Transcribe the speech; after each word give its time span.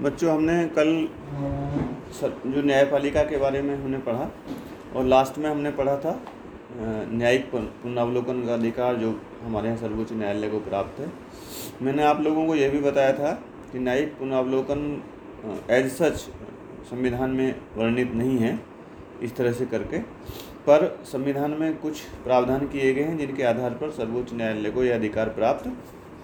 बच्चों, 0.00 0.34
हमने 0.34 0.64
कल 0.68 1.08
जो 2.50 2.62
न्यायपालिका 2.62 3.22
के 3.22 3.36
बारे 3.36 3.62
में 3.62 3.76
हमने 3.76 3.98
पढ़ा, 3.98 4.30
और 4.96 5.04
लास्ट 5.04 5.38
में 5.38 5.50
हमने 5.50 5.70
पढ़ा 5.70 5.96
था 5.96 6.20
न्यायिक 7.12 7.50
पुन- 7.50 7.82
पुनरावलोकन 7.82 8.46
का 8.46 8.54
अधिकार 8.54 8.96
जो 8.96 9.20
हमारे 9.42 9.66
यहाँ 9.66 9.78
सर्वोच्च 9.78 10.12
न्यायालय 10.12 10.48
को 10.48 10.58
प्राप्त 10.58 11.00
है। 11.00 11.12
मैंने 11.82 12.02
आप 12.02 12.20
लोगों 12.20 12.46
को 12.46 12.54
यह 12.54 12.70
भी 12.70 12.78
बताया 12.78 13.12
था 13.12 13.32
कि 13.72 13.78
न्यायिक 13.78 14.08
पुनरावलोकन 14.08 15.02
एज 15.70 15.92
सच 15.92 16.16
संविधान 16.90 17.30
में 17.30 17.54
वर्णित 17.76 18.12
नहीं 18.12 18.38
है, 18.38 18.60
इस 19.22 19.36
तरह 19.36 19.52
से 19.52 19.66
करके, 19.66 19.98
पर 20.66 21.00
संविधान 21.04 21.50
में 21.50 21.76
कुछ 21.78 22.00
प्रावधान 22.24 22.66
किए 22.66 22.94
गए 22.94 23.02
हैं 23.02 23.18
जिनके 23.18 23.42
आधार 23.42 23.70
पर 23.70 23.90
सर्वोच्च 23.90 24.32
न्यायालय 24.32 24.70
को 24.70 24.84
यह 24.84 24.94
अधिकार 24.94 25.28
प्राप्त 25.28 25.72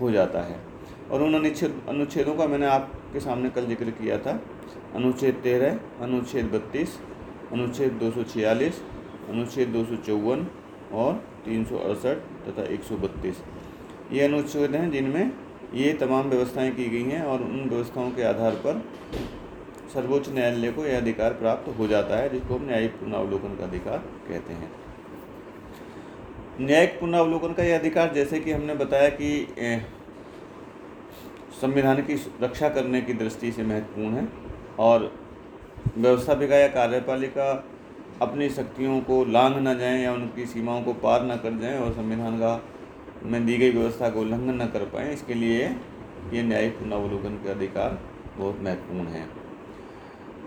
हो 0.00 0.10
जाता 0.10 0.40
है। 0.40 0.71
और 1.12 1.22
उन 1.22 1.34
अनुच्छेद, 1.34 1.80
अनुच्छेदों 1.88 2.34
का 2.34 2.46
मैंने 2.46 2.66
आपके 2.68 3.20
सामने 3.20 3.50
कल 3.50 3.66
ज़िक्र 3.66 3.90
किया 3.92 4.18
था। 4.18 4.38
अनुच्छेद 4.96 5.34
तेरह, 5.42 5.78
अनुच्छेद 6.02 6.46
बत्तीस, 6.46 6.98
अनुच्छेद 7.52 7.92
दो 8.00 8.10
सौ 8.10 8.22
छियालीस, 8.24 8.80
अनुच्छेद 9.30 9.68
दो 9.68 9.84
सौ 9.84 9.96
चौवन 10.06 10.46
और 10.94 11.14
तीन 11.44 11.64
सौ 11.64 11.76
अड़सठ 11.78 12.16
तथा 12.48 12.62
एक 12.74 12.82
सौ 12.82 12.96
बत्तीस। 12.98 13.42
ये 14.12 14.24
अनुच्छेद 14.24 14.74
हैं 14.74 14.90
जिनमें 14.90 15.32
ये 15.74 15.92
तमाम 16.00 16.28
व्यवस्थाएँ 16.30 16.70
की 16.70 16.88
गई 16.88 17.02
हैं 17.04 17.22
और 17.24 17.42
उन 17.42 17.68
व्यवस्थाओं 17.68 18.10
के 18.10 18.22
आधार 18.22 18.54
पर 18.64 18.82
सर्वोच्च 19.94 20.28
न्यायालय 20.28 20.70
को 20.72 20.84
यह 20.84 20.96
अधिकार 20.96 21.32
प्राप्त 21.34 21.68
हो 21.78 21.86
जाता 21.86 22.16
है, 22.16 22.28
जिसको 22.28 22.54
हम 22.54 22.66
न्यायिक 22.66 22.92
पुनरावलोकन 22.92 23.56
का 23.56 23.64
अधिकार 23.64 23.98
कहते 24.28 24.52
हैं। 24.52 24.70
न्यायिक 26.60 26.98
पुनरावलोकन 27.00 27.52
का 27.52 27.62
यह 27.62 27.78
अधिकार, 27.78 28.12
जैसे 28.14 28.40
कि 28.40 28.52
हमने 28.52 28.74
बताया 28.74 29.08
कि 29.10 29.30
संविधान 31.62 32.02
की 32.02 32.14
रक्षा 32.42 32.68
करने 32.70 33.00
की 33.00 33.12
दृष्टि 33.14 33.52
से 33.52 33.62
महत्वपूर्ण 33.64 34.14
है 34.14 34.28
और 34.80 35.10
व्यवस्थापिका 35.96 36.56
या 36.56 36.68
कार्यपालिका 36.70 37.52
अपनी 38.22 38.48
शक्तियों 38.50 39.00
को 39.02 39.24
लांघ 39.26 39.54
न 39.58 39.78
जाएँ 39.78 40.02
या 40.02 40.12
उनकी 40.12 40.46
सीमाओं 40.46 40.82
को 40.82 40.92
पार 41.02 41.24
न 41.26 41.36
कर 41.38 41.58
जाएँ 41.60 41.78
और 41.78 41.92
संविधान 41.92 42.38
का 42.38 42.60
में 43.24 43.44
दी 43.46 43.56
गई 43.58 43.70
व्यवस्था 43.70 44.08
का 44.10 44.20
उल्लंघन 44.20 44.62
न 44.62 44.66
कर 44.68 44.84
पाएँ, 44.86 45.12
इसके 45.12 45.34
लिए 45.34 45.64
ये 46.32 46.42
न्यायिक 46.42 46.78
पुनरावलोकन 46.78 47.36
के 47.44 47.50
अधिकार 47.50 47.98
बहुत 48.36 48.60
महत्वपूर्ण 48.62 49.06
है। 49.08 49.26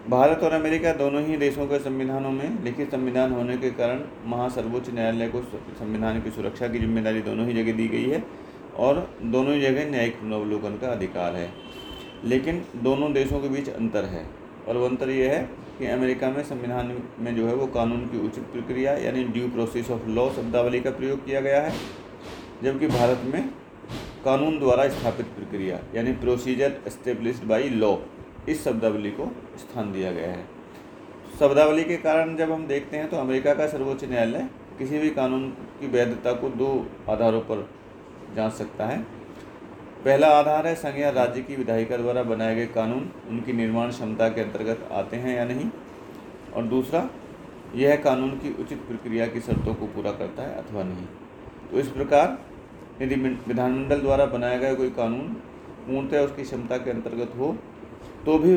भारत 0.10 0.44
और 0.44 0.54
अमेरिका 0.54 0.94
दोनों 0.96 1.22
ही 1.26 1.38
देशों 1.38 1.66
के 1.68 1.80
संविधानों 1.82 2.32
में 2.32 2.64
लिखित 2.64 2.92
संविधान 2.92 3.32
होने 3.34 3.58
के 3.58 3.70
कारण 3.74 4.02
महासर्वोच्च 4.28 4.90
न्यायालय 4.90 5.28
को 5.28 5.42
संविधान 5.80 6.22
की 6.22 6.32
सुरक्षा 6.32 6.68
की 6.68 6.80
ज़िम्मेदारी 6.80 7.22
दोनों 7.24 7.48
ही 7.48 7.54
जगह 7.54 7.78
दी 7.78 7.88
गई 7.88 8.10
है। 8.10 8.24
और 8.78 9.08
दोनों 9.24 9.60
जगह 9.60 9.90
न्यायिक 9.92 10.20
पुनरावलोकन 10.20 10.78
का 10.78 10.88
अधिकार 10.88 11.36
है। 11.36 11.50
लेकिन 12.26 12.64
दोनों 12.84 13.12
देशों 13.14 13.40
के 13.40 13.50
बीच 13.50 13.70
अंतर 13.72 14.06
है 14.06 14.26
और 14.68 14.78
वो 14.78 14.86
अंतर 14.86 15.10
यह 15.10 15.32
है 15.32 15.42
कि 15.80 15.86
अमेरिका 15.88 16.30
में 16.30 16.42
संविधान 16.44 16.98
में 17.20 17.36
जो 17.36 17.48
है 17.48 17.54
वो 17.56 17.68
कानून 17.70 18.06
की 18.08 18.26
उचित 18.28 18.44
प्रक्रिया 18.52 18.94
यानी 18.98 19.24
ड्यू 19.26 19.48
प्रोसेस 19.50 19.90
ऑफ़ 19.92 20.08
लॉ 20.10 20.30
शब्दावली 20.32 20.80
का 20.80 20.92
प्रयोग 20.92 21.26
किया 21.26 21.42
गया 21.42 21.62
है, 21.62 21.74
जबकि 22.64 22.88
भारत 22.90 23.22
में 23.26 23.50
कानून 24.26 24.60
द्वारा 24.60 24.88
स्थापित 24.90 25.26
प्रक्रिया 25.36 25.80
यानी 25.96 26.12
प्रोसीजर 26.22 26.82
एस्टेब्लिश्ड 26.88 27.44
बाई 27.44 27.70
लॉ 27.72 27.96
इस 28.50 28.64
शब्दावली 28.64 29.12
को 29.12 29.32
स्थान 29.60 29.92
दिया 29.92 30.12
गया 30.12 30.32
है। 30.32 30.44
शब्दावली 31.40 31.84
के 31.84 31.96
कारण 32.00 32.36
जब 32.38 32.52
हम 32.52 32.66
देखते 32.68 32.98
हैं 32.98 33.10
तो 33.10 33.18
अमेरिका 33.18 33.54
का 33.54 33.68
सर्वोच्च 33.68 34.04
न्यायालय 34.06 34.48
किसी 34.78 35.00
भी 35.00 35.10
कानून 35.12 35.50
की 35.80 35.88
वैधता 35.88 36.34
को 36.34 36.50
दो 36.58 36.70
आधारों 37.10 37.42
पर 37.42 37.68
जाँच 38.36 38.54
सकता 38.54 38.86
है। 38.86 39.00
पहला 40.06 40.28
आधार 40.30 40.68
है 40.68 41.02
या 41.02 41.10
राज्य 41.12 41.42
की 41.42 41.56
विधायिका 41.56 41.98
द्वारा 41.98 42.24
बनाए 42.24 42.56
गए 42.56 42.66
कानून, 42.68 43.10
उनकी 43.30 43.54
निर्माण 43.54 43.92
क्षमता 43.92 44.28
के 44.30 44.42
अंतर्गत 44.42 44.90
आते 44.94 45.18
हैं 45.18 45.36
या 45.38 45.46
नहीं। 45.46 45.70
और 46.56 46.64
दूसरा, 46.66 47.10
यह 47.76 47.96
कानून 47.96 48.32
की 48.40 48.54
उचित 48.62 48.80
प्रक्रिया 48.80 49.28
की 49.28 49.42
शर्तों 49.42 49.74
को 49.76 49.86
पूरा 49.86 50.12
करता 50.14 50.44
है 50.44 50.56
अथवा 50.58 50.84
नहीं। 50.84 51.06
तो 51.72 51.80
इस 51.80 51.88
प्रकार, 51.90 52.38
यदि 53.02 53.16
विधानमंडल 53.16 54.02
द्वारा 54.02 54.26
बनाया 54.28 54.58
गया 54.58 54.74
कोई 54.74 54.90
कानून 54.92 55.34
पूर्णतः 55.88 56.26
उसकी 56.26 56.44
क्षमता 56.44 56.78
के 56.78 56.92
अंतर्गत 56.92 57.34
हो 57.38 57.56
तो 58.26 58.38
भी 58.40 58.54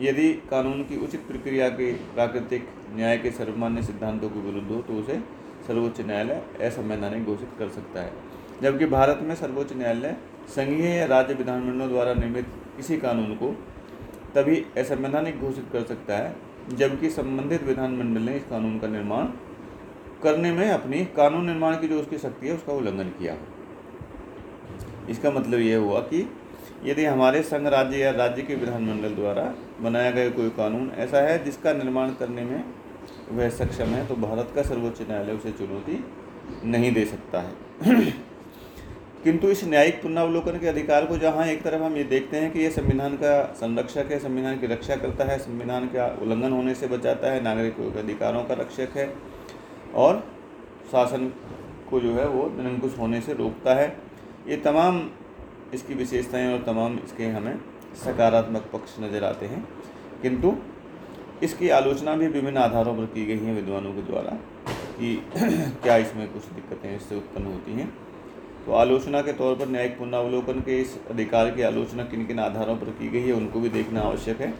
यदि 0.00 0.32
कानून 0.50 0.82
की 0.84 0.96
उचित 0.96 1.26
प्रक्रिया 1.26 1.68
के 1.70 1.92
प्राकृतिक 2.14 2.68
न्याय 2.90 3.18
के 3.18 3.30
सर्वमान्य 3.30 3.82
सिद्धांतों 3.82 4.28
के 4.28 4.40
विरुद्ध 4.40 4.70
हो 4.70 4.80
तो 4.82 4.92
उसे 4.94 5.18
सर्वोच्च 5.66 6.00
न्यायालय 6.00 6.42
असंवैधानिक 6.60 7.24
घोषित 7.24 7.50
कर 7.58 7.68
सकता 7.68 8.00
है। 8.00 8.12
जबकि 8.62 8.86
भारत 8.86 9.18
में 9.22 9.34
सर्वोच्च 9.34 9.72
न्यायालय 9.72 10.16
संघीय 10.48 10.88
या 10.88 11.06
राज्य 11.06 11.34
विधानमंडलों 11.34 11.88
द्वारा 11.88 12.14
निर्मित 12.14 12.46
किसी 12.76 12.96
कानून 12.98 13.34
को 13.34 13.54
तभी 14.34 14.56
असंवैधानिक 14.78 15.40
घोषित 15.40 15.66
कर 15.72 15.82
सकता 15.84 16.16
है, 16.16 16.34
जबकि 16.70 17.10
संबंधित 17.10 17.62
विधानमंडल 17.62 18.20
ने 18.20 18.36
इस 18.36 18.44
कानून 18.44 18.78
का 18.78 18.88
निर्माण 18.88 19.26
करने 20.22 20.52
में 20.52 20.68
अपनी 20.70 21.04
कानून 21.16 21.46
निर्माण 21.46 21.76
की 21.76 21.88
जो 21.88 22.00
उसकी 22.00 22.18
शक्ति 22.18 22.48
है, 22.48 22.54
उसका 22.54 22.72
उल्लंघन 22.72 23.08
किया 23.18 23.32
हो। 23.32 23.38
इसका 25.10 25.30
मतलब 25.30 25.60
यह 25.60 25.78
हुआ 25.78 26.00
कि 26.02 26.28
यदि 26.84 27.04
हमारे 27.04 27.42
संघ 27.42 27.66
राज्य 27.66 27.98
या 27.98 28.10
राज्य 28.10 28.42
के 28.42 28.54
विधानमंडल 28.54 29.14
द्वारा 29.14 29.42
बनाया 29.80 30.10
गया 30.10 30.30
कोई 30.30 30.48
कानून 30.56 30.90
ऐसा 30.98 31.20
है 31.20 31.42
जिसका 31.44 31.72
निर्माण 31.72 32.10
करने 32.10 32.44
में 32.44 32.64
वह 33.32 33.48
सक्षम 33.50 33.94
है 33.94 34.06
तो 34.06 34.14
भारत 34.18 34.52
का 34.54 34.62
सर्वोच्च 34.62 35.00
न्यायालय 35.00 35.32
उसे 35.32 35.52
चुनौती 35.52 36.04
नहीं 36.64 36.92
दे 36.92 37.04
सकता 37.04 37.40
है। 37.40 38.12
किंतु 39.24 39.48
इस 39.48 39.64
न्यायिक 39.64 40.00
पुनरावलोकन 40.02 40.58
के 40.58 40.66
अधिकार 40.66 41.06
को 41.06 41.16
जहाँ 41.18 41.46
एक 41.46 41.62
तरफ़ 41.62 41.82
हम 41.82 41.96
ये 41.96 42.04
देखते 42.04 42.36
हैं 42.36 42.50
कि 42.52 42.60
यह 42.60 42.70
संविधान 42.70 43.14
का 43.16 43.42
संरक्षक 43.54 44.10
है, 44.10 44.18
संविधान 44.18 44.58
की 44.58 44.66
रक्षा 44.66 44.96
करता 44.96 45.24
है, 45.24 45.38
संविधान 45.38 45.86
का 45.86 46.06
उल्लंघन 46.22 46.52
होने 46.52 46.74
से 46.74 46.86
बचाता 46.86 47.32
है, 47.32 47.42
नागरिकों 47.42 47.90
के 47.92 47.98
अधिकारों 47.98 48.44
का 48.44 48.54
रक्षक 48.54 48.96
है 48.96 49.12
और 49.94 50.24
शासन 50.92 51.32
को 51.90 52.00
जो 52.00 52.14
है 52.14 52.28
वो 52.28 52.48
निरंकुश 52.56 52.98
होने 52.98 53.20
से 53.20 53.34
रोकता 53.34 53.74
है। 53.74 53.88
ये 54.48 54.56
तमाम 54.56 55.08
इसकी 55.74 55.94
विशेषताएँ 55.94 56.52
और 56.52 56.64
तमाम 56.64 56.98
इसके 57.04 57.26
हमें 57.26 57.60
सकारात्मक 58.04 58.70
पक्ष 58.72 58.98
नज़र 59.00 59.24
आते 59.24 59.46
हैं। 59.46 59.68
किंतु 60.22 60.56
इसकी 61.42 61.68
आलोचना 61.68 62.14
भी 62.16 62.26
विभिन्न 62.26 62.58
आधारों 62.58 62.94
पर 62.96 63.04
की 63.04 63.26
गई 63.26 63.38
है 63.38 63.54
विद्वानों 63.54 63.92
के 63.92 64.02
द्वारा 64.02 64.38
कि 64.98 65.16
क्या 65.82 65.96
इसमें 65.96 66.28
कुछ 66.32 66.44
दिक्कतें 66.44 66.96
इससे 66.96 67.16
उत्पन्न 67.16 67.46
होती 67.46 67.72
हैं। 67.72 68.07
तो 68.68 68.74
आलोचना 68.74 69.20
के 69.22 69.32
तौर 69.32 69.54
पर 69.56 69.68
न्यायिक 69.68 69.96
पुनरावलोकन 69.98 70.58
के 70.60 70.76
इस 70.80 70.90
अधिकार 71.10 71.50
की 71.50 71.62
आलोचना 71.62 72.04
किन 72.04 72.24
किन 72.26 72.38
आधारों 72.38 72.74
पर 72.76 72.90
की 72.98 73.08
गई 73.08 73.22
है, 73.22 73.32
उनको 73.32 73.60
भी 73.60 73.68
देखना 73.70 74.00
आवश्यक 74.00 74.40
है। 74.40 74.50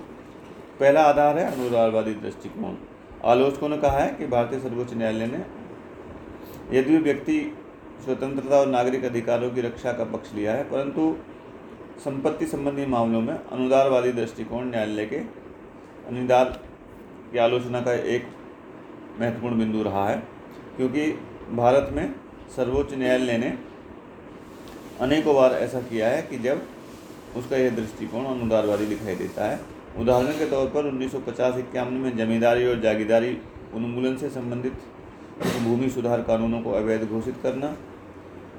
पहला 0.80 1.02
आधार 1.04 1.38
है 1.38 1.44
अनुरागवादी 1.46 2.14
दृष्टिकोण। 2.14 2.76
आलोचकों 3.24 3.68
ने 3.68 3.78
कहा 3.78 3.98
है 3.98 4.14
कि 4.14 4.26
भारतीय 4.26 4.60
सर्वोच्च 4.60 4.94
न्यायालय 4.94 5.26
ने 5.26 5.42
यदि 6.78 6.96
व्यक्ति 6.98 7.38
स्वतंत्रता 8.04 8.60
और 8.60 8.66
नागरिक 8.68 9.04
अधिकारों 9.04 9.50
की 9.50 9.60
रक्षा 9.60 9.92
का 9.92 10.04
पक्ष 10.06 10.34
लिया 10.34 10.52
है, 10.52 10.64
परंतु 10.64 11.16
संपत्ति 12.00 12.46
संबंधी 12.46 12.86
मामलों 12.88 13.20
में 13.20 13.34
अनुदारवादी 13.34 14.12
दृष्टिकोण 14.14 14.70
न्यायालय 14.70 15.06
के 15.06 15.22
अनुदार 16.08 16.58
की 17.32 17.38
आलोचना 17.40 17.80
का 17.80 17.92
एक 17.92 18.34
महत्वपूर्ण 19.20 19.58
बिंदु 19.58 19.82
रहा 19.82 20.08
है, 20.08 20.22
क्योंकि 20.76 21.10
भारत 21.56 21.90
में 21.92 22.14
सर्वोच्च 22.56 22.94
न्यायालय 22.94 23.38
ने 23.38 23.56
अनेकों 25.00 25.34
बार 25.34 25.52
ऐसा 25.54 25.80
किया 25.80 26.08
है 26.08 26.22
कि 26.22 26.38
जब 26.38 26.62
उसका 27.36 27.56
यह 27.56 27.70
दृष्टिकोण 27.70 28.24
अनुदारवादी 28.24 28.86
दिखाई 28.86 29.14
देता 29.14 29.44
है, 29.44 29.60
उदाहरण 29.98 30.38
के 30.38 30.46
तौर 30.50 30.66
पर 30.68 30.86
उन्नीस 30.86 31.12
सौ 31.12 31.18
पचास 31.26 31.58
इक्यावन 31.58 31.92
में 31.94 32.16
जमींदारी 32.16 32.66
और 32.66 32.80
जागीदारी 32.80 33.36
उन्मूलन 33.74 34.16
से 34.16 34.30
संबंधित 34.30 34.72
भूमि 35.64 35.90
सुधार 35.90 36.22
कानूनों 36.22 36.60
को 36.62 36.70
अवैध 36.72 37.04
घोषित 37.04 37.36
करना, 37.42 37.74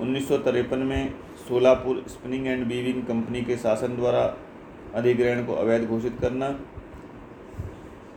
उन्नीस 0.02 0.28
सौ 0.28 0.38
तिरपन 0.38 0.80
में 0.80 1.14
Solapur 1.48 2.04
spinning 2.08 2.48
and 2.48 2.66
weaving 2.68 3.04
company 3.04 3.42
के 3.42 3.58
शासन 3.58 3.96
द्वारा 3.96 4.24
अधिग्रहण 4.96 5.46
को 5.46 5.54
अवैध 5.56 5.88
घोषित 5.88 6.18
करना, 6.22 6.50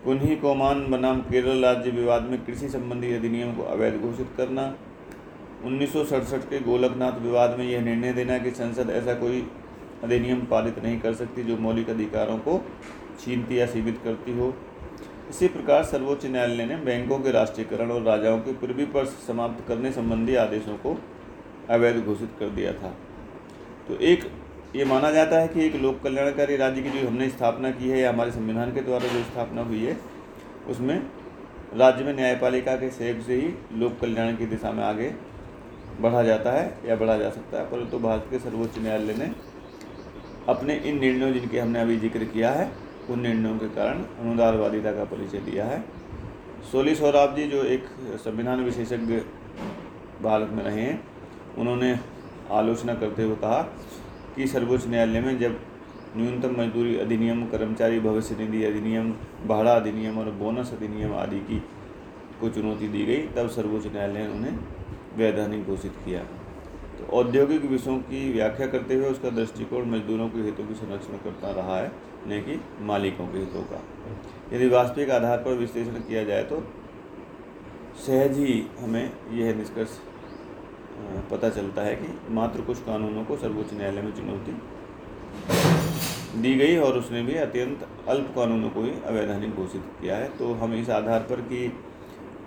कुन्ही 0.04 0.36
कोमान 0.36 0.86
बनाम 0.90 1.20
केरल 1.22 1.64
राज्य 1.64 1.90
विवाद 1.90 2.22
में 2.22 2.44
कृषि 2.44 2.68
संबंधी 2.68 3.12
अधिनियम 3.14 3.52
को 3.54 3.62
अवैध 3.72 4.00
घोषित 4.00 4.30
करना 4.36 4.74
उन्नीस 5.64 5.92
सौ 5.92 6.04
सड़सठ 6.04 6.48
के 6.50 6.58
गोलकनाथ 6.60 7.18
विवाद 7.20 7.58
में 7.58 7.64
यह 7.64 7.80
निर्णय 7.80 8.12
देना 8.12 8.38
कि 8.38 8.50
संसद 8.50 8.90
ऐसा 8.90 9.14
कोई 9.14 9.46
अधिनियम 10.04 10.40
पारित 10.40 10.78
नहीं 10.82 11.00
कर 11.00 11.14
सकती 11.14 11.42
जो 11.42 11.56
मौलिक 11.56 11.90
अधिकारों 11.90 12.38
को 12.38 12.58
छीनती 13.20 13.60
या 13.60 13.66
सीमित 13.66 14.00
करती 14.04 14.32
हो। 14.38 14.54
इसी 15.30 15.48
प्रकार 15.48 15.84
सर्वोच्च 15.84 16.26
न्यायालय 16.26 16.66
ने 16.66 16.76
बैंकों 16.76 17.18
के 17.18 17.30
राष्ट्रीयकरण 17.30 17.90
और 17.90 18.02
राजाओं 18.02 18.38
के 18.38 18.52
पूर्वी 18.52 18.86
पर 18.86 19.04
समाप्त 19.04 19.68
करने 19.68 19.92
संबंधी 19.92 20.34
आदेशों 20.34 20.76
को 20.76 20.98
अवैध 21.70 22.04
घोषित 22.04 22.30
कर 22.40 22.48
दिया 22.50 22.72
था। 22.72 22.94
तो 23.88 23.96
एक, 23.96 24.30
ये 24.76 24.84
माना 24.84 25.10
जाता 25.10 25.40
है 25.40 25.48
कि 25.48 25.64
एक 25.66 25.76
लोक 25.76 26.00
कल्याणकारी 26.02 26.56
राज्य 26.56 26.82
की 26.82 26.90
जो 26.90 27.08
हमने 27.08 27.28
स्थापना 27.28 27.70
की 27.70 27.88
है 27.88 28.00
या 28.00 28.10
हमारे 28.10 28.30
संविधान 28.30 28.72
के 28.72 28.80
द्वारा 28.80 29.08
जो 29.08 29.22
स्थापना 29.22 29.62
हुई 29.62 29.84
है, 29.84 29.98
उसमें 30.68 30.96
राज्य 31.76 32.04
में 32.04 32.12
न्यायपालिका 32.14 32.76
के 32.76 32.90
सहयोग 32.90 33.20
से 33.20 33.34
ही 33.34 33.78
लोक 33.78 33.98
कल्याण 34.00 34.36
की 34.36 34.46
दिशा 34.46 34.72
में 34.72 34.82
आगे 34.84 35.14
बढ़ा 36.00 36.22
जाता 36.22 36.52
है 36.52 36.88
या 36.88 36.96
बढ़ा 36.96 37.16
जा 37.18 37.30
सकता 37.30 37.58
है। 37.58 37.64
परंतु 37.70 37.98
भारत 37.98 38.26
के 38.30 38.38
सर्वोच्च 38.38 38.78
न्यायालय 38.78 39.14
ने 39.14 39.30
अपने 40.48 40.74
इन 40.76 40.98
निर्णयों 41.00 41.32
जिनके 41.32 41.58
हमने 41.58 41.80
अभी 41.80 41.96
ज़िक्र 41.96 42.24
किया 42.24 42.50
है, 42.50 42.70
उन 43.10 43.20
निर्णयों 43.20 43.58
के 43.58 43.68
कारण 43.68 44.02
अनुदारवादिता 44.20 44.92
का 44.92 45.04
परिचय 45.04 45.38
दिया 45.40 45.64
है। 45.64 45.84
सोली 46.72 46.94
सौराब 46.94 47.36
जी 47.36 47.46
जो 47.46 47.62
एक 47.64 47.84
संविधान 48.24 48.64
विशेषज्ञ 48.64 49.16
भारत 50.22 50.50
में 50.52 50.62
रहे 50.64 50.80
हैं, 50.80 51.02
उन्होंने 51.58 51.98
आलोचना 52.50 52.94
करते 52.94 53.22
हुए 53.22 53.36
कहा 53.36 53.60
कि 54.36 54.46
सर्वोच्च 54.46 54.86
न्यायालय 54.86 55.20
में 55.20 55.38
जब 55.38 55.58
न्यूनतम 56.16 56.60
मजदूरी 56.60 56.96
अधिनियम, 56.96 57.44
कर्मचारी 57.46 58.00
भविष्य 58.00 58.34
निधि 58.34 58.64
अधिनियम, 58.64 59.10
भाड़ा 59.46 59.72
अधिनियम 59.72 60.18
और 60.18 60.30
बोनस 60.32 60.72
अधिनियम 60.72 61.14
आदि 61.14 61.38
की 61.40 61.62
को 62.40 62.48
चुनौती 62.48 62.88
दी 62.88 63.04
गई, 63.04 63.26
तब 63.28 63.48
सर्वोच्च 63.48 63.86
न्यायालय 63.86 64.18
ने 64.18 64.28
उन्हें 64.28 64.58
वैधानिक 65.16 65.66
घोषित 65.66 65.92
किया। 66.04 66.20
तो 66.98 67.06
औद्योगिक 67.18 67.64
विषयों 67.66 67.96
की 68.00 68.32
व्याख्या 68.32 68.66
करते 68.68 68.94
हुए 68.94 69.08
उसका 69.08 69.30
दृष्टिकोण 69.32 69.90
मजदूरों 69.90 70.28
के 70.28 70.40
हितों 70.40 70.66
की 70.66 70.74
संरक्षण 70.74 71.16
करता 71.24 71.50
रहा 71.52 71.78
है, 71.78 71.90
न 72.28 72.40
कि 72.42 72.60
मालिकों 72.82 73.26
के 73.26 73.38
हितों 73.38 73.62
का। 73.64 73.80
यदि 74.52 74.68
वास्तविक 74.68 75.10
आधार 75.10 75.38
पर 75.38 75.54
विश्लेषण 75.56 76.00
किया 76.00 76.24
जाए 76.24 76.42
तो 76.44 76.62
सहज 78.06 78.38
ही 78.38 78.62
हमें 78.80 79.12
यह 79.32 79.54
निष्कर्ष 79.54 79.98
पता 81.30 81.48
चलता 81.50 81.82
है 81.82 81.94
कि 81.96 82.08
मात्र 82.34 82.60
कुछ 82.62 82.78
कानूनों 82.82 83.24
को 83.24 83.36
सर्वोच्च 83.36 83.72
न्यायालय 83.74 84.02
में 84.02 84.12
चुनौती 84.12 84.52
दी 86.42 86.54
गई 86.54 86.76
और 86.78 86.98
उसने 86.98 87.22
भी 87.22 87.34
अत्यंत 87.36 87.86
अल्प 88.08 88.32
कानूनों 88.36 88.68
को 88.70 88.82
ही 88.82 88.92
अवैधानिक 89.06 89.54
घोषित 89.54 89.82
किया 90.00 90.16
है। 90.16 90.28
तो 90.38 90.52
हम 90.54 90.74
इस 90.74 90.90
आधार 90.90 91.20
पर 91.30 91.40
कि 91.42 91.66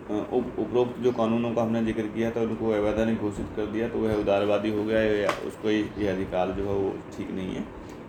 उपरोक्त 0.07 0.99
जो 1.03 1.11
कानूनों 1.13 1.53
का 1.53 1.61
हमने 1.61 1.83
ज़िक्र 1.83 2.01
किया 2.15 2.29
था, 2.31 2.41
उनको 2.41 2.69
अवैधानिक 2.71 3.19
घोषित 3.19 3.45
कर 3.55 3.65
दिया 3.67 3.87
तो 3.89 3.99
वह 3.99 4.13
उदारवादी 4.15 4.69
हो 4.71 4.83
गया 4.85 4.99
या 5.01 5.29
उसको 5.47 5.69
ये 5.69 6.07
अधिकार 6.07 6.51
जो 6.51 6.63
है 6.63 6.73
वो 6.73 6.91
ठीक 7.17 7.31
नहीं 7.31 7.55
है, 7.55 7.63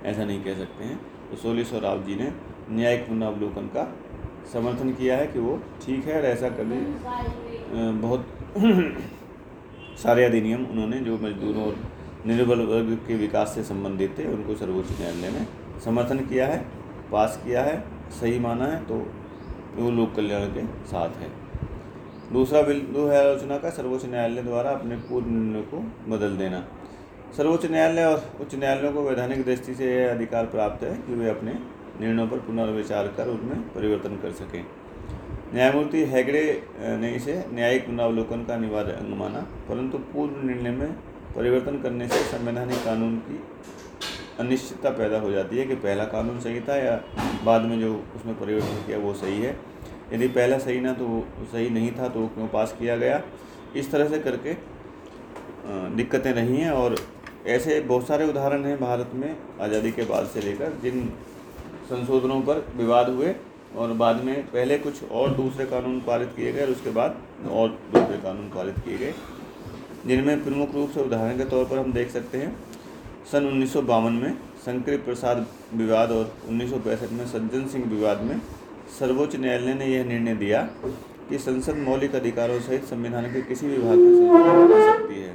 ऐसा 0.04 0.24
नहीं 0.24 0.42
कह 0.44 0.54
सकते 0.58 0.84
हैं। 0.84 0.96
तो 1.30 1.36
सोलिस 1.36 1.72
और 1.74 1.80
राव 1.82 2.02
जी 2.02 2.14
ने 2.16 2.32
न्यायिक 2.70 3.08
पुनरावलोकन 3.08 3.66
का 3.76 3.84
समर्थन 4.52 4.92
किया 4.94 5.16
है 5.16 5.26
कि 5.26 5.38
वो 5.38 5.56
ठीक 5.84 6.06
है 6.06 6.18
और 6.18 6.24
ऐसा 6.26 6.48
कभी 6.58 6.80
बहुत 8.02 8.26
सारे 10.02 10.24
अधिनियम 10.24 10.64
उन्होंने 10.66 10.98
जो 11.00 11.16
मजदूरों 11.18 11.64
और 11.64 11.76
निर्बल 12.26 12.60
वर्ग 12.66 12.92
के 13.08 13.14
विकास 13.16 13.54
से 13.54 13.62
संबंधित 13.64 14.18
थे, 14.18 14.26
उनको 14.26 14.54
सर्वोच्च 14.56 14.90
न्यायालय 15.00 15.30
ने 15.30 15.46
समर्थन 15.84 16.18
किया 16.26 16.46
है, 16.46 16.58
पास 17.12 17.40
किया 17.44 17.62
है, 17.62 17.82
सही 18.20 18.38
माना 18.40 18.64
है 18.66 18.84
तो 18.84 18.94
वो 19.76 19.90
लोक 19.92 20.14
कल्याण 20.16 20.46
के 20.50 20.66
साथ 20.86 21.20
है। 21.22 21.30
दूसरा 22.32 22.60
बिंदु 22.62 23.06
है 23.06 23.18
आलोचना 23.18 23.56
का, 23.58 23.70
सर्वोच्च 23.70 24.04
न्यायालय 24.06 24.42
द्वारा 24.42 24.70
अपने 24.70 24.96
पूर्व 25.08 25.26
निर्णय 25.28 25.62
को 25.64 25.78
बदल 26.08 26.36
देना। 26.36 26.62
सर्वोच्च 27.36 27.66
न्यायालय 27.66 28.04
और 28.04 28.22
उच्च 28.40 28.54
न्यायालयों 28.54 28.92
को 28.92 29.02
वैधानिक 29.02 29.44
दृष्टि 29.44 29.74
से 29.74 29.94
यह 29.94 30.10
अधिकार 30.10 30.46
प्राप्त 30.46 30.82
है 30.84 30.94
कि 30.96 31.14
वे 31.14 31.28
अपने 31.30 31.52
निर्णयों 32.00 32.26
पर 32.28 32.38
पुनर्विचार 32.38 33.08
कर 33.16 33.28
उनमें 33.28 33.62
परिवर्तन 33.74 34.16
कर 34.22 34.32
सकें। 34.32 34.64
न्यायमूर्ति 35.54 36.04
हेगड़े 36.04 36.42
ने 37.00 37.10
इसे 37.14 37.42
न्यायिक 37.52 37.86
पुनरावलोकन 37.86 38.44
का 38.44 38.54
अनिवार्य 38.54 38.92
अंग 38.92 39.14
माना, 39.18 39.40
परंतु 39.68 39.98
पूर्व 39.98 40.46
निर्णय 40.46 40.70
में 40.70 40.92
परिवर्तन 41.36 41.80
करने 41.82 42.08
से 42.08 42.22
संवैधानिक 42.26 42.84
कानून 42.84 43.16
की 43.18 43.40
अनिश्चितता 44.40 44.90
पैदा 44.90 45.18
हो 45.20 45.30
जाती 45.30 45.58
है 45.58 45.66
कि 45.66 45.74
पहला 45.76 46.04
कानून 46.06 46.40
सही 46.40 46.60
था 46.60 46.76
या 46.76 47.00
बाद 47.44 47.62
में 47.62 47.80
जो 47.80 47.94
उसमें 48.16 48.34
परिवर्तन 48.38 48.86
किया 48.86 48.98
वो 48.98 49.14
सही 49.14 49.40
है। 49.42 49.56
यदि 50.12 50.28
पहला 50.28 50.58
सही 50.58 50.80
ना 50.80 50.92
तो 50.94 51.06
सही 51.52 51.68
नहीं 51.70 51.90
था 51.92 52.08
तो 52.08 52.26
क्यों 52.34 52.46
पास 52.48 52.74
किया 52.78 52.96
गया? 52.96 53.22
इस 53.76 53.90
तरह 53.92 54.08
से 54.08 54.18
करके 54.20 54.54
दिक्कतें 55.96 56.32
रही 56.32 56.56
हैं 56.56 56.70
और 56.72 56.96
ऐसे 57.48 57.80
बहुत 57.82 58.06
सारे 58.06 58.28
उदाहरण 58.28 58.64
हैं 58.64 58.78
भारत 58.80 59.10
में 59.14 59.36
आज़ादी 59.60 59.92
के 59.92 60.04
बाद 60.04 60.26
से 60.26 60.40
लेकर, 60.40 60.72
जिन 60.82 61.08
संशोधनों 61.88 62.40
पर 62.42 62.66
विवाद 62.76 63.08
हुए 63.08 63.34
और 63.76 63.92
बाद 63.94 64.22
में 64.24 64.46
पहले 64.46 64.78
कुछ 64.78 65.02
और 65.12 65.34
दूसरे 65.34 65.64
कानून 65.66 66.00
पारित 66.00 66.32
किए 66.36 66.52
गए 66.52 66.62
और 66.62 66.70
उसके 66.70 66.90
बाद 66.90 67.16
और 67.50 67.68
दूसरे 67.68 68.16
कानून 68.18 68.48
पारित 68.50 68.78
किए 68.84 68.98
गए, 68.98 69.12
जिनमें 70.06 70.44
प्रमुख 70.44 70.74
रूप 70.74 70.90
से 70.90 71.00
उदाहरण 71.00 71.38
के 71.38 71.44
तौर 71.46 71.64
पर 71.64 71.78
हम 71.78 71.92
देख 71.92 72.10
सकते 72.10 72.38
हैं। 72.38 72.56
सन 73.32 73.46
उन्नीस 73.46 73.72
सौ 73.72 73.82
बावन 73.84 74.12
में 74.14 74.32
शंकर 74.64 74.96
प्रसाद 75.04 75.46
विवाद 75.74 76.10
और 76.12 76.32
उन्नीस 76.48 76.70
सौ 76.70 76.78
पैंसठ 76.80 77.12
में 77.12 77.26
सज्जन 77.26 77.66
सिंह 77.68 77.84
विवाद 77.90 78.22
में 78.22 78.40
सर्वोच्च 78.90 79.36
न्यायालय 79.36 79.74
ने 79.74 79.86
यह 79.86 80.04
निर्णय 80.04 80.34
दिया 80.36 80.62
कि 81.28 81.38
संसद 81.38 81.76
मौलिक 81.78 82.14
अधिकारों 82.14 82.58
सहित 82.60 82.84
संविधान 82.86 83.24
के 83.32 83.42
किसी 83.44 83.68
भी 83.68 83.76
भाग 83.78 83.96
में 83.96 84.92
सकती 84.92 85.20
है। 85.20 85.34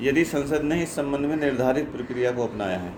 यदि 0.00 0.24
संसद 0.26 0.62
ने 0.64 0.82
इस 0.82 0.94
संबंध 0.96 1.26
में 1.26 1.36
निर्धारित 1.36 1.92
प्रक्रिया 1.92 2.32
को 2.32 2.42
अपनाया 2.44 2.78
है, 2.78 2.92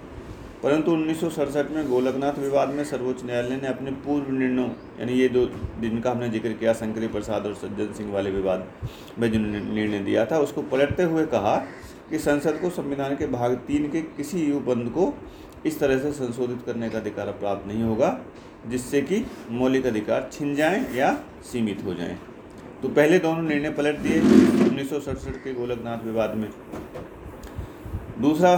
परंतु 0.62 0.93
उन्नीस 0.93 1.20
सौ 1.20 1.29
सड़सठ 1.31 1.70
में 1.70 1.88
गोलकनाथ 1.88 2.38
विवाद 2.38 2.69
में 2.70 2.82
सर्वोच्च 2.85 3.25
न्यायालय 3.25 3.56
ने 3.56 3.69
अपने 3.69 3.91
पूर्व 4.05 4.31
निर्णयों, 4.31 4.69
यानी 5.00 5.12
ये 5.12 5.29
दो 5.29 5.44
जिनका 5.81 6.11
हमने 6.11 6.29
ज़िक्र 6.31 6.53
किया, 6.53 6.73
शंकरी 6.75 7.08
प्रसाद 7.08 7.46
और 7.46 7.55
सज्जन 7.56 7.93
सिंह 7.94 8.12
वाले 8.12 8.31
विवाद 8.31 8.67
में 9.19 9.31
जो 9.32 9.38
निर्णय 9.38 9.99
दिया 10.00 10.25
था, 10.26 10.38
उसको 10.38 10.62
पलटते 10.64 11.03
हुए 11.05 11.26
कहा 11.29 11.56
कि 12.11 12.19
संसद 12.20 12.58
को 12.61 12.70
संविधान 12.73 13.17
के 13.17 13.26
भाग 13.29 13.55
तीन 13.67 13.91
के 13.91 14.00
किसी 14.03 14.50
उपबंध 14.53 14.88
को 14.91 15.12
इस 15.67 15.79
तरह 15.81 15.99
से 15.99 16.12
संशोधित 16.12 16.62
करने 16.67 16.89
का 16.91 16.99
अधिकार 16.99 17.31
प्राप्त 17.33 17.67
नहीं 17.67 17.83
होगा, 17.83 18.19
जिससे 18.69 19.01
कि 19.03 19.25
मौलिक 19.51 19.87
अधिकार 19.87 20.29
छिन 20.33 20.55
जाएँ 20.55 20.85
या 20.95 21.12
सीमित 21.53 21.85
हो 21.85 21.95
जाएँ। 21.95 22.19
तो 22.83 22.89
पहले 22.89 23.19
दोनों 23.19 23.43
निर्णय 23.43 23.71
पलट 23.71 23.99
दिए, 23.99 24.21
उन्नीस 24.21 24.91
सौ 24.91 25.01
सड़सठ 25.01 25.37
के 25.45 25.53
गोलकनाथ 25.55 26.05
विवाद 26.05 26.35
में। 26.35 26.49
दूसरा 28.21 28.57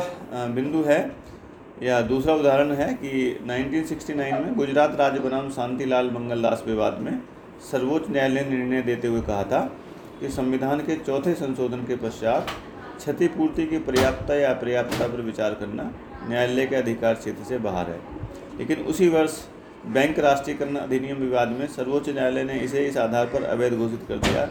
बिंदु 0.54 0.82
है, 0.82 1.00
या 1.82 2.00
दूसरा 2.02 2.34
उदाहरण 2.34 2.72
है 2.72 2.92
कि 2.94 3.10
1969 3.42 4.40
में 4.40 4.54
गुजरात 4.54 4.94
राज्य 4.96 5.20
बनाम 5.20 5.48
शांतिलाल 5.50 6.10
मंगलदास 6.10 6.62
विवाद 6.66 6.98
में 7.00 7.18
सर्वोच्च 7.70 8.10
न्यायालय 8.10 8.44
ने 8.44 8.56
निर्णय 8.56 8.82
देते 8.82 9.08
हुए 9.08 9.20
कहा 9.20 9.44
था 9.44 9.60
कि 10.20 10.28
संविधान 10.28 10.80
के 10.80 10.96
चौथे 10.96 11.34
संशोधन 11.34 11.84
के 11.84 11.96
पश्चात 11.96 12.46
क्षतिपूर्ति 13.02 13.66
की 13.66 13.78
पर्याप्तता 13.78 14.34
या 14.34 14.50
अपर्याप्तता 14.50 15.06
पर 15.06 15.20
विचार 15.20 15.54
करना 15.54 15.90
न्यायालय 16.28 16.66
के 16.66 16.76
अधिकार 16.76 17.14
क्षेत्र 17.14 17.44
से 17.44 17.58
बाहर 17.58 17.90
है। 17.90 17.98
लेकिन 18.58 18.84
उसी 18.84 19.08
वर्ष 19.08 19.38
बैंक 19.86 20.18
राष्ट्रीयकरण 20.18 20.76
अधिनियम 20.76 21.16
विवाद 21.16 21.48
में 21.48 21.66
सर्वोच्च 21.66 22.08
न्यायालय 22.08 22.44
ने 22.44 22.58
इसे 22.60 22.86
इस 22.86 22.96
आधार 22.96 23.26
पर 23.26 23.42
अवैध 23.44 23.74
घोषित 23.74 24.04
कर 24.08 24.18
दिया 24.18 24.44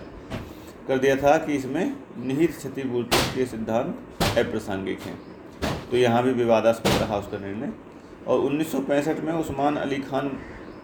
कर 0.87 0.97
दिया 0.97 1.15
था 1.15 1.37
कि 1.37 1.53
इसमें 1.53 1.93
निहित 2.17 2.55
क्षतिपूर्ति 2.57 3.17
के 3.35 3.45
सिद्धांत 3.45 4.23
अप्रासंगिक 4.37 5.01
हैं। 5.01 5.17
तो 5.91 5.97
यहाँ 5.97 6.23
भी 6.23 6.31
विवादास्पद 6.33 7.01
रहा 7.01 7.17
उसका 7.17 7.37
निर्णय। 7.37 7.71
और 8.27 8.39
उन्नीस 8.39 8.71
सौ 8.71 8.79
पैंसठ 8.79 9.19
में 9.19 9.33
उस्मान 9.33 9.75
अली 9.75 9.97
खान 10.01 10.31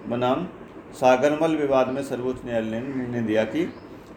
बनाम 0.08 0.48
सागरमल 0.94 1.56
विवाद 1.56 1.90
में 1.90 2.02
सर्वोच्च 2.04 2.46
न्यायालय 2.46 2.80
ने 2.80 2.96
निर्णय 2.96 3.22
दिया 3.22 3.44
कि 3.44 3.66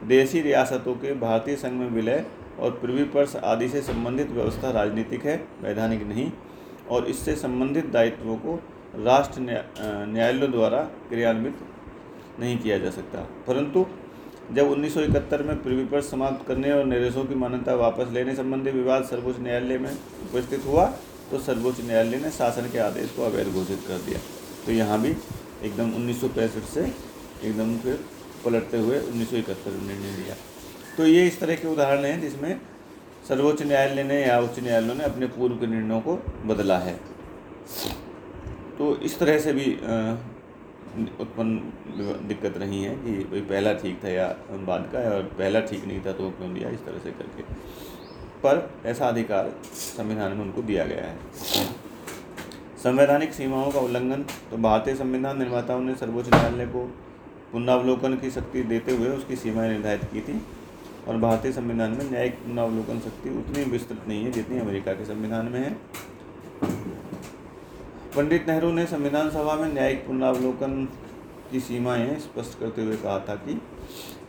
देशी 0.05 0.41
रियासतों 0.41 0.95
के 0.95 1.15
भारतीय 1.21 1.57
संघ 1.57 1.73
में 1.73 1.89
विलय 1.91 2.25
और 2.61 2.71
प्रिवी 2.81 3.05
पर्स 3.13 3.37
आदि 3.37 3.69
से 3.69 3.81
संबंधित 3.83 4.31
व्यवस्था 4.31 4.71
राजनीतिक 4.73 5.25
है, 5.25 5.37
वैधानिक 5.63 6.03
नहीं। 6.05 6.31
और 6.91 7.07
इससे 7.07 7.35
संबंधित 7.37 7.87
दायित्वों 7.93 8.37
को 8.37 8.55
राष्ट्र 8.97 9.41
न्यायालयों 9.41 10.51
द्वारा 10.53 10.83
क्रियान्वित 11.09 11.59
नहीं 12.41 12.59
किया 12.59 12.79
जा 12.79 12.91
सकता। 12.91 13.21
परंतु 13.47 13.87
जब 14.53 14.71
1971 14.71 15.43
में 15.43 15.63
प्रिवी 15.63 15.85
पर 15.85 16.01
समाप्त 16.03 16.47
करने 16.47 16.73
और 16.73 16.85
निर्देशों 16.87 17.25
की 17.25 17.35
मान्यता 17.35 17.75
वापस 17.77 18.11
लेने 18.13 18.35
संबंधी 18.37 18.71
विवाद 18.71 19.05
सर्वोच्च 19.05 19.39
न्यायालय 19.41 19.79
में 19.79 19.91
उपस्थित 19.91 20.65
हुआ 20.67 20.87
तो 21.31 21.39
सर्वोच्च 21.41 21.81
न्यायालय 21.81 22.21
ने 22.21 22.31
शासन 22.31 22.71
के 22.73 22.79
आदेश 22.81 23.11
को 23.17 23.23
अवैध 23.23 23.49
घोषित 23.49 23.85
कर 23.89 23.99
दिया। 24.07 24.21
तो 24.67 24.73
यहाँ 24.73 25.01
भी 25.01 25.11
एकदम 25.65 25.93
उन्नीस 25.97 26.21
सौ 26.21 26.29
पैंसठ 26.31 26.65
से 26.69 26.83
एकदम 27.45 27.77
फिर 27.79 27.99
पलटते 28.45 28.79
हुए 28.79 28.99
उन्नीस 29.01 29.31
सौ 29.31 29.37
में 29.37 29.79
निर्णय 29.79 30.17
लिया। 30.17 30.35
तो 30.97 31.07
ये 31.07 31.27
इस 31.27 31.41
तरह 31.41 31.55
के 31.55 31.69
उदाहरण 31.69 32.05
हैं 32.05 32.21
जिसमें 32.21 32.61
सर्वोच्च 33.29 33.63
न्यायालय 33.63 34.03
ने 34.03 34.21
या 34.23 34.39
उच्च 34.41 34.59
न्यायालयों 34.61 34.95
ने 34.95 35.05
अपने 35.05 35.27
पूर्व 35.29 35.57
के 35.57 35.67
निर्णयों 35.67 36.01
को 36.01 36.17
बदला 36.47 36.79
है। 36.79 36.95
तो 38.79 38.97
इस 38.99 39.19
तरह 39.19 39.39
से 39.39 39.53
भी 39.53 39.73
उत्पन्न 41.21 42.27
दिक्कत 42.29 42.57
रही 42.59 42.83
है 42.83 42.95
कि 42.97 43.13
भाई 43.25 43.41
पहला 43.43 43.73
ठीक 43.75 44.03
था 44.05 44.09
या 44.09 44.27
बाद 44.51 44.89
का, 44.93 44.99
और 45.11 45.23
पहला 45.39 45.61
ठीक 45.63 45.85
नहीं 45.87 46.01
था 46.01 46.13
तो 46.13 46.31
क्यों 46.31 46.53
दिया 46.55 46.71
इस 46.71 46.85
तरह 46.87 46.99
से 46.99 47.11
करके। 47.13 47.43
पर 48.43 48.71
ऐसा 48.87 49.09
अधिकार 49.09 49.53
संविधान 49.75 50.33
में 50.33 50.45
उनको 50.45 50.63
दिया 50.63 50.85
गया 50.85 51.05
है। 51.05 51.17
संवैधानिक 52.83 53.33
सीमाओं 53.35 53.71
का 53.71 53.81
उल्लंघन 53.81 54.23
तो 54.51 54.57
भारतीय 54.59 54.95
संविधान 54.95 55.39
निर्माताओं 55.39 55.81
ने 55.81 55.95
सर्वोच्च 55.97 56.29
न्यायालय 56.29 56.67
को 56.67 56.85
पुनरावलोकन 57.53 58.17
की 58.17 58.31
शक्ति 58.31 58.63
देते 58.65 58.97
हुए 58.97 59.09
उसकी 59.09 59.37
सीमाएँ 59.37 59.71
निर्धारित 59.71 60.05
की 60.13 60.21
थी। 60.21 60.41
और 61.09 61.17
भारतीय 61.17 61.53
संविधान 61.53 61.91
में 61.91 62.11
न्यायिक 62.11 62.35
पुनरावलोकन 62.35 62.99
शक्ति 63.01 63.31
उतनी 63.31 63.65
विस्तृत 63.71 64.09
नहीं 64.09 64.25
है 64.25 64.31
जितनी 64.33 64.59
अमेरिका 64.59 64.93
के 64.93 65.05
संविधान 65.05 65.47
में 65.47 65.61
है। 65.61 65.71
पंडित 68.17 68.49
नेहरू 68.49 68.71
ने 68.73 68.87
संविधान 68.87 69.31
सभा 69.31 69.55
में 69.55 69.73
न्यायिक 69.75 70.07
पुनरावलोकन 70.07 70.85
की 71.51 71.61
सीमाएँ 71.61 72.19
स्पष्ट 72.21 72.59
करते 72.61 72.83
हुए 72.83 72.97
कहा 72.97 73.19
था 73.19 73.35
कि 73.37 73.61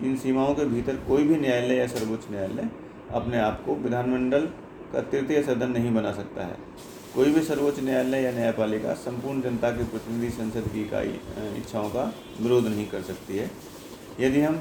इन 0.01 0.15
सीमाओं 0.17 0.53
के 0.55 0.65
भीतर 0.65 0.95
कोई 1.07 1.23
भी 1.23 1.35
न्यायालय 1.37 1.75
या 1.75 1.87
सर्वोच्च 1.87 2.29
न्यायालय 2.31 2.69
अपने 3.13 3.39
आप 3.39 3.63
को 3.65 3.75
विधानमंडल 3.75 4.45
का 4.93 5.01
तृतीय 5.01 5.41
सदन 5.43 5.71
नहीं 5.71 5.93
बना 5.93 6.11
सकता 6.13 6.45
है। 6.45 6.57
कोई 7.15 7.31
भी 7.31 7.41
सर्वोच्च 7.41 7.79
न्यायालय 7.79 8.21
या 8.21 8.31
न्यायपालिका 8.31 8.93
संपूर्ण 8.93 9.41
जनता 9.41 9.69
के 9.71 9.83
प्रतिनिधि 9.83 10.29
संसद 10.29 10.69
की 10.73 10.81
इकाई 10.81 11.19
इच्छाओं 11.57 11.89
का 11.89 12.03
विरोध 12.41 12.67
नहीं 12.67 12.85
कर 12.87 13.01
सकती 13.01 13.37
है। 13.37 13.49
यदि 14.19 14.41
हम 14.41 14.59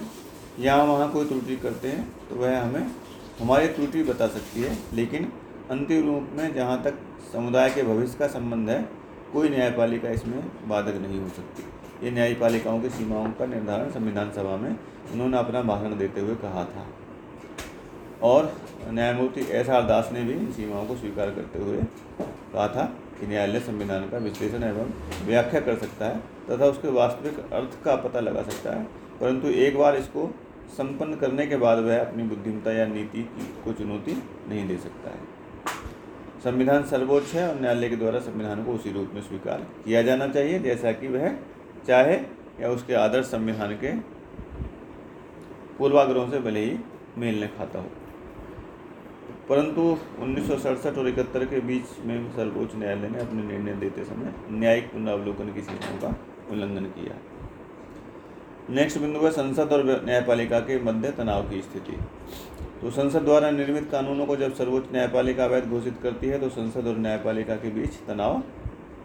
यहाँ 0.60 0.84
वहाँ 0.84 1.10
कोई 1.12 1.26
त्रुटि 1.26 1.56
करते 1.58 1.88
हैं 1.88 2.08
तो 2.28 2.36
वह 2.36 2.60
हमें 2.60 2.90
हमारी 3.40 3.68
त्रुटि 3.68 4.02
बता 4.04 4.26
सकती 4.28 4.62
है, 4.62 4.76
लेकिन 4.94 5.30
अंतिम 5.70 6.06
रूप 6.06 6.30
में 6.36 6.52
जहाँ 6.54 6.82
तक 6.82 6.94
समुदाय 7.32 7.70
के 7.70 7.82
भविष्य 7.84 8.18
का 8.18 8.26
संबंध 8.28 8.70
है, 8.70 8.80
कोई 9.32 9.48
न्यायपालिका 9.48 10.10
इसमें 10.10 10.40
बाधक 10.68 11.00
नहीं 11.00 11.20
हो 11.20 11.28
सकती। 11.30 11.64
ये 12.04 12.10
न्यायपालिकाओं 12.10 12.80
की 12.80 12.88
सीमाओं 12.90 13.30
का 13.32 13.46
निर्धारण 13.46 13.90
संविधान 13.90 14.30
सभा 14.32 14.56
में 14.56 14.70
उन्होंने 15.12 15.38
अपना 15.38 15.62
भाषण 15.64 15.96
देते 15.98 16.20
हुए 16.20 16.34
कहा 16.36 16.64
था। 16.66 16.86
और 18.22 18.52
न्यायमूर्ति 18.88 19.46
एस 19.52 19.68
आर 19.70 19.82
दास 19.84 20.10
ने 20.12 20.22
भी 20.22 20.32
इन 20.34 20.52
सीमाओं 20.52 20.86
को 20.86 20.96
स्वीकार 20.96 21.30
करते 21.30 21.58
हुए 21.60 21.78
कहा 22.18 22.66
था 22.68 22.84
कि 23.20 23.26
न्यायालय 23.26 23.60
संविधान 23.62 24.08
का 24.10 24.18
विश्लेषण 24.18 24.62
एवं 24.64 24.92
व्याख्या 25.26 25.60
कर 25.60 25.76
सकता 25.78 26.06
है, 26.06 26.18
तथा 26.50 26.66
उसके 26.66 26.88
वास्तविक 26.90 27.38
अर्थ 27.52 27.82
का 27.84 27.96
पता 27.98 28.20
लगा 28.20 28.42
सकता 28.42 28.70
है, 28.70 28.84
परंतु 29.20 29.48
एक 29.48 29.78
बार 29.78 29.96
इसको 29.96 30.30
संपन्न 30.70 31.14
करने 31.14 31.46
के 31.46 31.56
बाद 31.56 31.78
वह 31.78 32.00
अपनी 32.00 32.22
बुद्धिमता 32.22 32.72
या 32.72 32.86
नीति 32.86 33.22
को 33.64 33.72
चुनौती 33.72 34.12
नहीं 34.48 34.66
दे 34.68 34.76
सकता 34.76 35.10
है। 35.10 35.28
संविधान 36.44 36.84
सर्वोच्च 36.84 37.34
है 37.34 37.48
और 37.48 37.60
न्यायालय 37.60 37.88
के 37.88 37.96
द्वारा 37.96 38.20
संविधान 38.20 38.64
को 38.64 38.72
उसी 38.72 38.92
रूप 38.92 39.10
में 39.14 39.22
स्वीकार 39.22 39.66
किया 39.84 40.02
जाना 40.02 40.28
चाहिए, 40.28 40.58
जैसा 40.58 40.92
कि 40.92 41.08
वह 41.08 41.28
चाहे 41.86 42.14
या 42.60 42.68
उसके 42.68 42.94
आदर्श 42.94 43.26
संविधान 43.26 43.72
के 43.74 43.92
पूर्वाग्रहों 45.78 46.30
से 46.30 46.38
भले 46.38 46.60
ही 46.60 46.78
मेल 47.18 47.44
न 47.44 47.46
खाता 47.46 47.78
हो। 47.78 47.90
परंतु 49.48 49.82
उन्नीस 50.18 50.48
सौ 50.48 50.56
सड़सठ 50.58 50.98
और 50.98 51.08
इकहत्तर 51.08 51.44
के 51.44 51.60
बीच 51.60 51.84
में 52.06 52.30
सर्वोच्च 52.32 52.74
न्यायालय 52.74 53.08
ने 53.08 53.18
अपने 53.18 53.42
निर्णय 53.42 53.74
देते 53.74 54.04
समय 54.04 54.34
न्यायिक 54.50 54.92
पुनरावलोकन 54.92 55.52
की 55.52 55.62
सीमाओं 55.62 55.98
का 55.98 56.14
उल्लंघन 56.50 56.84
किया। 56.84 57.14
नेक्स्ट 58.70 58.98
बिंदु 58.98 59.20
है 59.20 59.30
संसद 59.32 59.72
और 59.72 59.84
न्यायपालिका 60.04 60.58
के 60.60 60.78
मध्य 60.82 61.10
तनाव 61.12 61.48
की 61.50 61.60
स्थिति। 61.62 61.92
तो 62.80 62.90
संसद 62.90 63.22
द्वारा 63.22 63.50
निर्मित 63.50 63.88
कानूनों 63.92 64.26
को 64.26 64.34
जब 64.36 64.54
सर्वोच्च 64.56 64.92
न्यायपालिका 64.92 65.44
अवैध 65.44 65.64
घोषित 65.68 65.94
करती 66.02 66.26
है 66.26 66.38
तो 66.40 66.48
संसद 66.50 66.86
और 66.86 66.98
न्यायपालिका 66.98 67.54
के 67.56 67.70
बीच 67.70 67.96
तनाव 68.06 68.38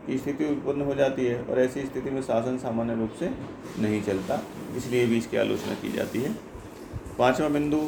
की 0.08 0.18
स्थिति 0.18 0.46
उत्पन्न 0.46 0.82
हो 0.82 0.96
जाती 0.96 1.26
है 1.26 1.42
और 1.42 1.60
ऐसी 1.60 1.86
स्थिति 1.86 2.10
में 2.10 2.22
शासन 2.22 2.58
सामान्य 2.58 2.96
रूप 2.96 3.14
से 3.20 3.30
नहीं 3.80 4.02
चलता, 4.04 4.40
इसलिए 4.78 5.06
भी 5.06 5.18
इसकी 5.18 5.38
आलोचना 5.38 5.74
की 5.76 5.92
जाती 5.92 6.22
है। 6.22 6.34
पाँचवा 7.18 7.48
बिंदु 7.50 7.80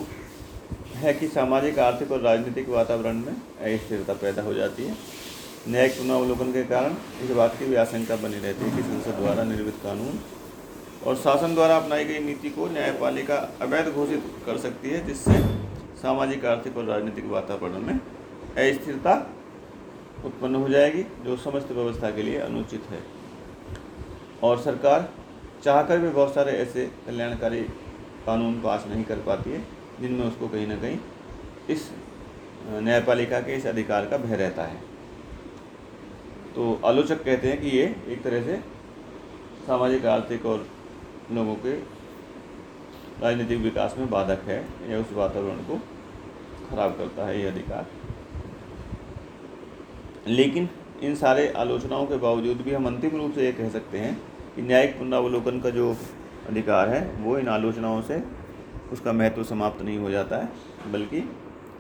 है 0.96 1.14
कि 1.14 1.28
सामाजिक, 1.28 1.80
आर्थिक 1.80 2.12
और 2.12 2.22
राजनीतिक 2.22 2.70
वातावरण 2.70 3.18
में 3.18 3.34
अस्थिरता 3.34 4.14
पैदा 4.16 4.42
हो 4.42 4.54
जाती 4.54 4.84
है। 4.84 4.96
न्यायिक 5.68 5.92
पुनरावलोकन 5.92 6.52
के 6.54 6.64
कारण 6.66 6.96
इस 7.24 7.36
बात 7.36 7.56
की 7.60 7.66
भी 7.66 7.76
आशंका 7.78 8.16
बनी 8.18 8.40
रहती 8.40 8.66
है 8.66 8.76
कि 8.78 8.84
संसद 8.84 9.20
द्वारा 9.20 9.44
निर्मित 9.46 9.80
कानून 9.84 10.20
और 11.06 11.16
शासन 11.16 11.54
द्वारा 11.56 11.76
अपनाई 11.78 12.06
गई 12.06 12.20
नीति 12.20 12.50
को 12.50 12.68
न्यायपालिका 12.68 13.36
अवैध 13.62 13.88
घोषित 13.88 14.24
कर 14.46 14.58
सकती 14.58 14.90
है, 14.90 15.06
जिससे 15.06 15.40
सामाजिक, 16.02 16.46
आर्थिक 16.46 16.78
और 16.78 16.86
राजनीतिक 16.86 17.26
वातावरण 17.26 17.82
में 17.82 17.94
अस्थिरता 17.94 19.14
उत्पन्न 20.26 20.56
हो 20.56 20.70
जाएगी, 20.70 21.04
जो 21.24 21.38
समस्त 21.38 21.72
व्यवस्था 21.72 22.12
के 22.12 22.22
लिए 22.22 22.40
अनुचित 22.40 22.84
है। 22.90 23.02
और 24.44 24.60
सरकार 24.60 25.10
चाहकर 25.64 25.98
भी 25.98 26.10
बहुत 26.10 26.34
सारे 26.34 26.52
ऐसे 26.52 26.86
कल्याणकारी 27.08 27.62
कानून 28.26 28.60
पास 28.62 28.86
नहीं 28.88 29.04
कर 29.04 29.16
पाती 29.18 29.52
है, 29.52 29.64
जिनमें 30.02 30.26
उसको 30.26 30.48
कहीं 30.48 30.68
ना 30.68 30.76
कहीं 30.76 30.98
इस 31.70 31.90
न्यायपालिका 32.68 33.40
के 33.40 33.56
इस 33.56 33.66
अधिकार 33.66 34.06
का 34.06 34.18
भय 34.18 34.36
रहता 34.36 34.64
है। 34.64 34.82
तो 36.56 36.80
आलोचक 36.86 37.24
कहते 37.24 37.48
हैं 37.48 37.62
कि 37.62 37.70
ये 37.70 37.84
एक 38.08 38.24
तरह 38.24 38.44
से 38.44 38.58
सामाजिक, 39.68 40.06
आर्थिक 40.06 40.46
और 40.46 40.68
लोगों 41.32 41.56
के 41.56 41.74
राजनीतिक 43.22 43.60
विकास 43.60 43.96
में 43.98 44.10
बाधक 44.10 44.40
है। 44.46 44.66
या 44.92 45.00
उस 45.00 45.14
वातावरण 45.14 45.58
को 45.58 45.80
खराब 46.70 46.98
करता 46.98 47.28
है 47.28 47.42
ये 47.42 47.48
अधिकार। 47.48 47.86
लेकिन 50.28 50.70
इन 51.02 51.16
सारे 51.16 51.48
आलोचनाओं 51.50 52.06
के 52.06 52.18
बावजूद 52.18 52.58
भी 52.58 52.74
हम 52.74 52.88
अंतिम 52.88 53.22
रूप 53.22 53.34
से 53.34 53.46
ये 53.46 53.52
कह 53.52 53.70
सकते 53.70 53.98
हैं 53.98 54.22
कि 54.56 54.62
न्यायिक 54.62 55.00
पुनरावलोकन 55.00 55.60
का 55.60 55.70
जो 55.70 55.96
अधिकार 56.50 56.90
है, 56.90 57.24
वो 57.24 57.38
इन 57.38 57.48
आलोचनाओं 57.48 58.02
से 58.02 58.24
उसका 58.92 59.12
महत्व 59.12 59.44
समाप्त 59.44 59.82
नहीं 59.82 59.98
हो 59.98 60.10
जाता 60.10 60.38
है, 60.38 60.50
बल्कि 60.92 61.30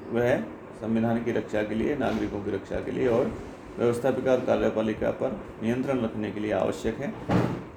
वह 0.09 0.41
संविधान 0.81 1.23
की 1.23 1.31
रक्षा 1.31 1.63
के 1.63 1.75
लिए, 1.75 1.95
नागरिकों 1.95 2.43
की 2.43 2.51
रक्षा 2.51 2.75
के 2.75 2.91
लिए 2.91 3.07
और 3.07 3.31
व्यवस्थापिका 3.77 4.31
और 4.31 4.39
कार्यपालिका 4.39 5.11
पर 5.11 5.39
नियंत्रण 5.63 6.01
रखने 6.01 6.31
के 6.31 6.39
लिए 6.39 6.51
आवश्यक 6.51 6.95
है। 6.95 7.13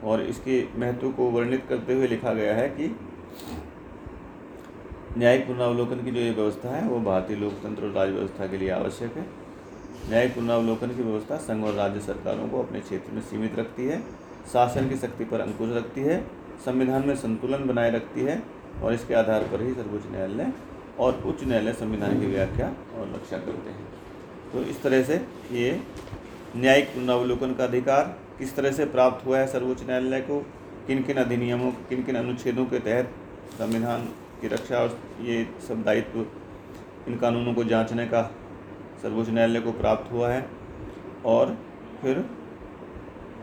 और 0.04 0.22
इसके 0.22 0.62
महत्व 0.78 1.10
को 1.10 1.30
वर्णित 1.30 1.64
करते 1.68 1.94
हुए 1.94 2.06
लिखा 2.06 2.32
गया 2.32 2.54
है 2.54 2.68
कि 2.68 2.94
न्यायिक 5.18 5.46
पुनरावलोकन 5.46 6.04
की 6.04 6.10
जो 6.10 6.20
ये 6.20 6.30
व्यवस्था 6.30 6.70
है, 6.70 6.88
वो 6.88 7.00
भारतीय 7.00 7.36
लोकतंत्र 7.36 7.84
और 7.84 7.92
राज्य 7.92 8.12
व्यवस्था 8.12 8.46
के 8.46 8.58
लिए 8.58 8.70
आवश्यक 8.70 9.16
है। 9.16 9.26
न्यायिक 10.08 10.34
पुनरावलोकन 10.34 10.88
की 10.88 11.02
व्यवस्था 11.02 11.36
संघ 11.38 11.64
और 11.64 11.74
राज्य 11.74 12.00
सरकारों 12.00 12.48
को 12.48 12.62
अपने 12.62 12.80
क्षेत्र 12.80 13.12
में 13.12 13.20
सीमित 13.22 13.58
रखती 13.58 13.86
है, 13.86 14.00
शासन 14.52 14.88
की 14.88 14.96
शक्ति 14.96 15.24
पर 15.24 15.40
अंकुश 15.40 15.76
रखती 15.76 16.00
है, 16.00 16.20
संविधान 16.64 17.06
में 17.06 17.14
संतुलन 17.16 17.66
बनाए 17.66 17.90
रखती 17.90 18.20
है 18.20 18.42
और 18.82 18.94
इसके 18.94 19.14
आधार 19.14 19.42
पर 19.42 19.62
ही 19.62 19.72
सर्वोच्च 19.74 20.10
न्यायालय 20.10 20.52
और 20.98 21.22
उच्च 21.26 21.44
न्यायालय 21.44 21.72
संविधान 21.72 22.20
की 22.20 22.26
व्याख्या 22.26 22.66
और 22.96 23.12
रक्षा 23.14 23.38
करते 23.38 23.70
हैं। 23.70 23.86
तो 24.52 24.62
इस 24.62 24.82
तरह 24.82 25.02
से 25.02 25.14
ये 25.52 25.80
न्यायिक 26.56 26.88
पुनरावलोकन 26.88 27.54
का 27.54 27.64
अधिकार 27.64 28.16
किस 28.40 28.54
तरह 28.56 28.72
से 28.72 28.84
प्राप्त 28.84 29.26
हुआ 29.26 29.38
है 29.38 29.46
सर्वोच्च 29.46 29.82
न्यायालय 29.82 30.20
को? 30.20 30.38
किन 30.86 31.02
किन 31.02 31.16
अधिनियमों 31.16 31.70
किन 31.88 32.02
किन 32.02 32.16
अनुच्छेदों 32.16 32.64
के 32.66 32.78
तहत 32.78 33.10
संविधान 33.58 34.04
की 34.40 34.48
रक्षा 34.48 34.78
और 34.78 34.98
ये 35.20 35.46
सब 35.68 35.82
दायित्व, 35.82 36.20
इन 37.08 37.16
कानूनों 37.16 37.54
को 37.54 37.64
जांचने 37.64 38.06
का 38.06 38.22
सर्वोच्च 39.02 39.30
न्यायालय 39.30 39.60
को 39.60 39.72
प्राप्त 39.72 40.12
हुआ 40.12 40.30
है? 40.30 40.46
और 41.24 41.56
फिर 42.02 42.24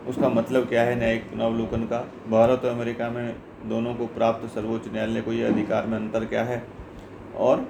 उसका 0.08 0.28
मतलब 0.28 0.68
क्या 0.68 0.82
है 0.82 0.98
न्यायिक 0.98 1.30
पुनरावलोकन 1.30 1.82
का? 1.82 1.98
भारत 2.28 2.64
और 2.64 2.70
अमेरिका 2.70 3.10
में 3.10 3.36
दोनों 3.66 3.94
को 3.94 4.06
प्राप्त 4.06 4.54
सर्वोच्च 4.54 4.92
न्यायालय 4.92 5.20
को 5.20 5.32
ये 5.32 5.44
अधिकार 5.44 5.86
में 5.86 5.98
अंतर 5.98 6.24
क्या 6.24 6.44
है? 6.44 6.62
और 7.36 7.68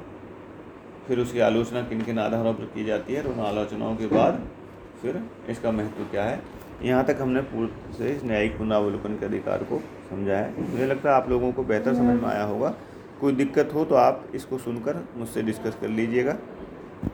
फिर 1.08 1.18
उसकी 1.18 1.40
आलोचना 1.40 1.82
किन 1.82 2.02
किन 2.02 2.18
आधारों 2.18 2.54
पर 2.54 2.64
की 2.64 2.84
जाती 2.84 3.12
है? 3.12 3.22
और 3.22 3.32
उन 3.32 3.40
आलोचनाओं 3.40 3.96
के 3.96 4.06
बाद 4.06 4.46
फिर 5.02 5.22
इसका 5.48 5.70
महत्व 5.70 6.04
क्या 6.04 6.24
है? 6.24 6.57
यहाँ 6.82 7.04
तक 7.04 7.18
हमने 7.20 7.40
पूर्व 7.42 7.92
से 7.92 8.20
न्यायिक 8.24 8.56
पुनरावलोकन 8.58 9.16
के 9.18 9.26
अधिकार 9.26 9.62
को 9.62 9.78
समझा 10.10 10.36
है। 10.36 10.68
मुझे 10.70 10.86
लगता 10.86 11.10
है 11.10 11.16
आप 11.16 11.28
लोगों 11.30 11.50
को 11.52 11.62
बेहतर 11.64 11.94
समझ 11.94 12.20
में 12.22 12.28
आया 12.28 12.42
होगा। 12.42 12.74
कोई 13.20 13.32
दिक्कत 13.32 13.70
हो 13.74 13.84
तो 13.84 13.94
आप 13.94 14.24
इसको 14.34 14.58
सुनकर 14.58 15.04
मुझसे 15.16 15.42
डिस्कस 15.42 15.78
कर 15.80 15.88
लीजिएगा। 15.88 16.36